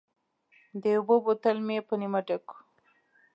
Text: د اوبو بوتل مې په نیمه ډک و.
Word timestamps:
د 0.81 0.83
اوبو 0.97 1.15
بوتل 1.25 1.57
مې 1.67 1.77
په 1.87 1.93
نیمه 2.01 2.19
ډک 2.27 2.45
و. 2.53 2.57